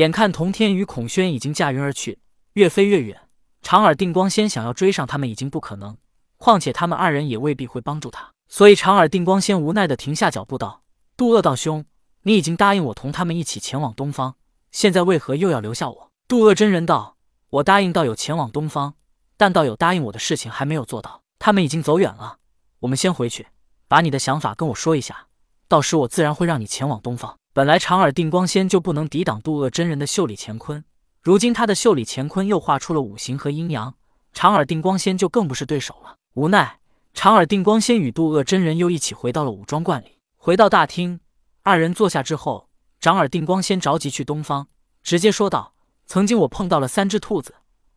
[0.00, 2.20] 眼看童天与孔宣已经驾云而去，
[2.54, 3.28] 越飞越远，
[3.60, 5.94] 长耳定光仙想要追上他们已经不可能，
[6.38, 10.84] 况且他们二人也未必会帮助他，所以长耳定光仙无奈的停下脚步道
[11.18, 11.84] ：“杜恶道兄，
[12.22, 14.36] 你已经答应我同他们一起前往东方，
[14.72, 17.18] 现在为何又要留下我？”杜恶真人道
[17.50, 18.94] ：“我答应道友前往东方，
[19.36, 22.38] 但道友答应我的事情还没有做到，他们已经走远了。
[22.78, 23.48] 我们先回去，
[23.86, 25.26] 把你的想法跟我说一下，
[25.68, 30.84] 到时我自然会让你前往东方。”本来长耳定光仙就不能抵挡渡恶真人的袖里乾坤，
[31.20, 33.92] 如今他的袖里乾坤又画出了五行和阴阳，
[34.32, 36.14] 长耳定光仙就更不是对手了。
[36.34, 36.78] 无奈，
[37.12, 40.18] 长耳定光仙与渡恶真人又一起回到了武装观里。
[40.36, 41.18] 回到大厅，
[41.64, 42.68] 二人坐下之后，
[43.00, 44.68] 长耳定光仙着急去东方，
[45.02, 45.74] 直接说道
[46.06, 47.56] ：“曾经我碰到了三只兔子，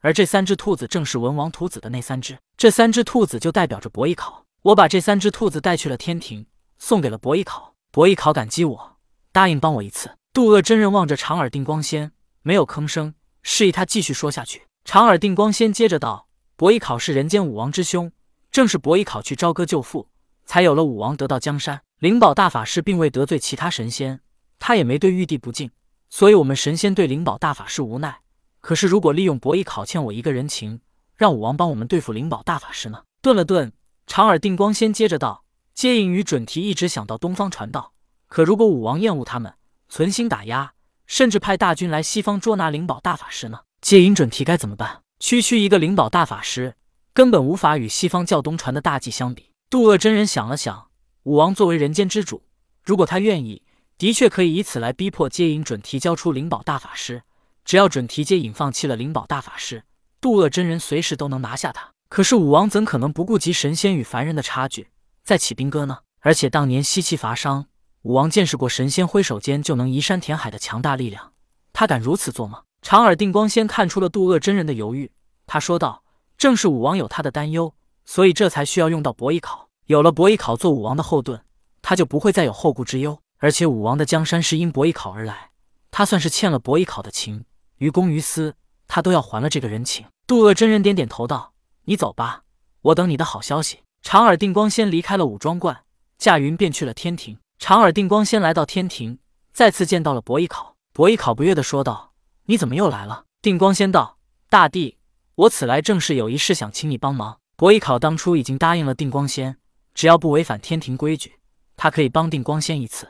[0.00, 4.46] 而这三只兔子正是文王屠子的那三只，这三只兔子就代表着伯邑考。
[4.62, 6.46] 我把这三只兔子带去了天庭，
[6.78, 7.74] 送给了伯邑考。
[7.90, 8.92] 伯邑考感激我。”
[9.34, 10.16] 答应帮我一次。
[10.32, 12.12] 渡恶真人望着长耳定光仙，
[12.42, 14.62] 没有吭声，示意他继续说下去。
[14.84, 18.12] 长耳定光仙接着道：“伯邑考是人间武王之兄，
[18.52, 20.08] 正是伯邑考去朝歌救父，
[20.46, 21.82] 才有了武王得到江山。
[21.98, 24.20] 灵宝大法师并未得罪其他神仙，
[24.60, 25.68] 他也没对玉帝不敬，
[26.08, 28.20] 所以我们神仙对灵宝大法师无奈。
[28.60, 30.80] 可是如果利用伯邑考欠我一个人情，
[31.16, 33.72] 让武王帮我们对付灵宝大法师呢？”顿了顿，
[34.06, 37.93] 长耳定光仙接着道：“接引与准提一直想到东方传道。”
[38.34, 39.54] 可如果武王厌恶他们，
[39.88, 40.72] 存心打压，
[41.06, 43.60] 甚至派大军来西方捉拿灵宝大法师呢？
[43.80, 45.02] 接引准提该怎么办？
[45.20, 46.74] 区区一个灵宝大法师，
[47.12, 49.52] 根本无法与西方教东传的大计相比。
[49.70, 50.88] 渡恶真人想了想，
[51.22, 52.42] 武王作为人间之主，
[52.82, 53.62] 如果他愿意，
[53.96, 57.22] 的确可以以此来逼迫接引准提交出灵宝大法师。
[57.64, 59.84] 只要准提接引放弃了灵宝大法师，
[60.20, 61.92] 渡恶真人随时都能拿下他。
[62.08, 64.88] 可是武王怎可能不顾及神仙与凡人的差距，
[65.22, 65.98] 再起兵戈呢？
[66.18, 67.66] 而且当年西岐伐商。
[68.04, 71.32] 武王见识过神仙挥手间就能移山填海的强大力量，
[71.72, 72.64] 他敢如此做吗？
[72.82, 75.10] 长耳定光仙看出了渡恶真人的犹豫，
[75.46, 76.04] 他说道
[76.36, 77.74] ：“正是武王有他的担忧，
[78.04, 79.70] 所以这才需要用到伯邑考。
[79.86, 81.40] 有了伯邑考做武王的后盾，
[81.80, 83.18] 他就不会再有后顾之忧。
[83.38, 85.52] 而且武王的江山是因伯邑考而来，
[85.90, 87.46] 他算是欠了伯邑考的情，
[87.78, 88.54] 于公于私，
[88.86, 92.42] 他都要还了这个人情。”渡恶真人点点头道：“你走吧，
[92.82, 95.84] 我等你的好消息。”长耳定光仙离开了武装观，
[96.18, 97.38] 驾云便去了天庭。
[97.66, 99.18] 长耳定光仙来到天庭，
[99.54, 100.76] 再次见到了伯邑考。
[100.92, 102.12] 伯邑考不悦地说道
[102.44, 104.18] ：“你怎么又来了？”定光仙道
[104.50, 104.98] ：“大帝，
[105.34, 109.56] 我此来正是有一事想请你帮忙。”伯邑考当初已经答应了定光仙，
[109.94, 111.36] 只要不违反天庭规矩，
[111.74, 113.08] 他可以帮定光仙一次。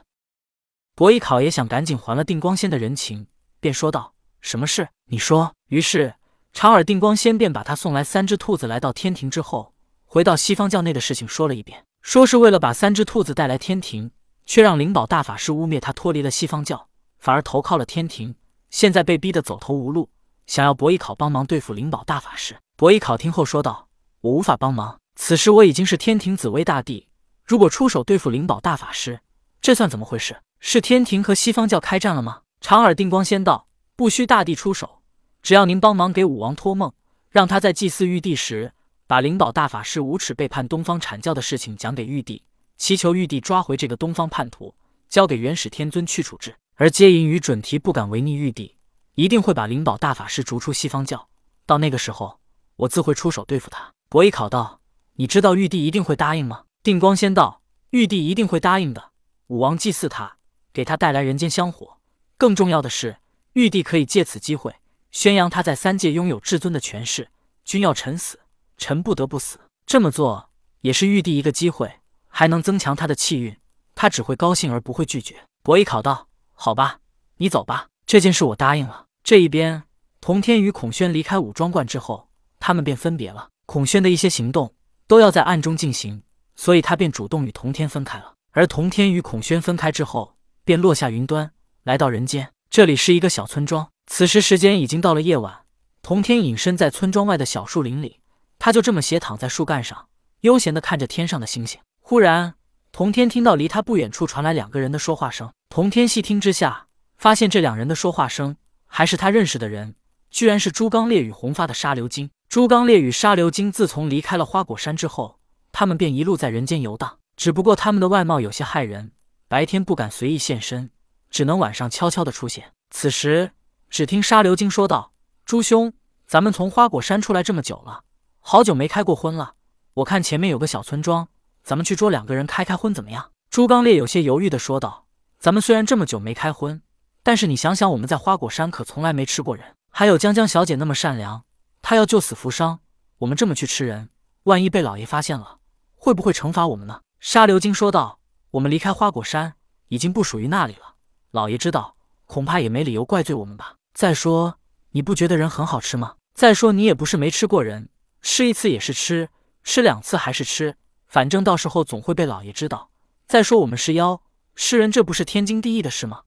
[0.94, 3.26] 伯邑考也想赶紧还了定光仙的人情，
[3.58, 4.88] 便说道：“什么事？
[5.06, 6.14] 你说。”于是
[6.52, 14.12] 长耳定光仙便把他送来三只兔子来到天庭之后，回到西方教内的事情说了一遍，说是为了把三只兔子带来天庭。
[14.46, 16.88] 却让灵宝大法师污蔑他脱离了西方教，
[17.18, 18.34] 反而投靠了天庭，
[18.70, 20.10] 现在被逼得走投无路，
[20.46, 22.56] 想要伯邑考帮忙对付灵宝大法师。
[22.76, 23.88] 伯邑考听后说道
[24.20, 27.08] ：“我无法帮忙，此时我已经是天庭紫薇大帝，
[27.44, 29.20] 如果出手对付灵宝大法师，
[29.60, 30.36] 这算怎么回事？
[30.60, 35.02] 是天庭和西方教开战了吗？”长耳定光仙道：“不需大帝出手，
[35.42, 36.92] 只要您帮忙给武王托梦，
[37.30, 38.72] 让他在祭祀玉帝时，
[39.06, 42.42] 把灵宝大法师无耻背叛东方阐教的事情讲给玉帝。”
[42.76, 44.74] 祈求玉帝抓回这个东方叛徒，
[45.08, 46.56] 交给元始天尊去处置。
[46.76, 48.74] 而接引与准提不敢违逆玉帝，
[49.14, 51.28] 一定会把灵宝大法师逐出西方教。
[51.66, 52.40] 到那个时候，
[52.74, 53.92] 我自会出手对付他。
[54.08, 54.80] 伯邑考道
[55.14, 59.12] ：“你知道玉帝一定会答应吗？”定光仙道：“玉帝一定会答应的。
[59.46, 60.38] 武王祭祀他，
[60.72, 61.98] 给他带来人间香火。
[62.36, 63.18] 更重要的是，
[63.52, 64.74] 玉帝可以借此机会
[65.12, 67.28] 宣扬他在三界拥有至尊的权势。
[67.64, 68.40] 君要臣死，
[68.76, 69.60] 臣不得不死。
[69.86, 72.00] 这么做也是玉帝一个机会。”
[72.36, 73.56] 还能增强他的气运，
[73.94, 75.46] 他只会高兴而不会拒绝。
[75.62, 76.98] 伯邑考道：“好吧，
[77.36, 79.84] 你走吧，这件事我答应了。”这一边，
[80.20, 82.28] 童天与孔宣离开武装观之后，
[82.58, 83.50] 他们便分别了。
[83.66, 84.74] 孔宣的一些行动
[85.06, 86.24] 都要在暗中进行，
[86.56, 88.34] 所以他便主动与童天分开了。
[88.50, 91.52] 而童天与孔宣分开之后，便落下云端，
[91.84, 92.50] 来到人间。
[92.68, 95.60] 这里是一个小村庄，此时时间已经到了夜晚。
[96.02, 98.18] 童天隐身在村庄外的小树林里，
[98.58, 100.08] 他就这么斜躺在树干上，
[100.40, 101.80] 悠闲地看着天上的星星。
[102.06, 102.56] 忽然，
[102.92, 105.50] 童天听到离他不远处传来两个人的说话声。
[105.70, 109.94] 童天细听之下，发现这两人的说话声还是他认识的人，
[110.30, 112.28] 居然是朱刚烈与红发的沙流金。
[112.50, 115.38] 朱刚烈与沙流金自从离开了花果山之后，
[115.72, 117.20] 他们便一路在人间游荡。
[117.36, 119.12] 只不过他们的外貌有些骇人，
[119.48, 120.90] 白天不敢随意现身，
[121.30, 122.72] 只能晚上悄悄的出现。
[122.90, 123.52] 此时，
[123.88, 125.14] 只听沙流金说道
[125.46, 125.94] ：“朱兄，
[126.26, 128.02] 咱们从花果山出来这么久了，
[128.40, 129.54] 好久没开过荤了。
[129.94, 131.28] 我看前面有个小村庄。”
[131.64, 133.30] 咱们去捉两个人开开荤怎么样？
[133.48, 135.06] 朱刚烈有些犹豫的说道
[135.40, 136.82] ：“咱们虽然这么久没开荤，
[137.22, 141.44] 但是你想想，我们在花果山可从来没吃过人，还有江江小姐那么善良，
[141.80, 142.80] 她要救死扶伤，
[143.16, 144.10] 我们这么去吃人，
[144.42, 145.56] 万一被老爷发现了，
[145.96, 148.18] 会不会惩罚我们呢？”沙流金说道
[148.52, 149.54] ：“我们离开花果山
[149.88, 150.96] 已经不属于那里了，
[151.30, 151.96] 老爷知道，
[152.26, 153.76] 恐怕也没理由怪罪我们吧。
[153.94, 154.58] 再说，
[154.90, 156.16] 你不觉得人很好吃吗？
[156.34, 157.88] 再说你也不是没吃过人，
[158.20, 159.30] 吃一次也是吃，
[159.62, 160.76] 吃两次还是吃，
[161.14, 162.90] 反正到时候总会被老爷知道。
[163.28, 164.20] 再说我们是妖，
[164.56, 166.24] 吃人这不是天经地义的事吗？”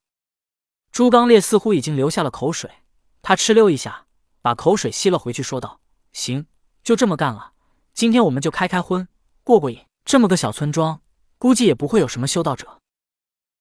[0.94, 2.72] 朱刚烈似乎已经流下了口水，
[3.22, 4.06] 他哧溜一下
[4.42, 5.82] 把口水吸了回去，说道
[6.14, 6.46] ：“行，
[6.86, 7.52] 就这么干了。
[7.94, 9.06] 今天我们就开开荤，
[9.44, 9.86] 过过瘾。
[10.06, 11.02] 这么个小村庄，
[11.38, 12.80] 估计也不会有什么修道者。”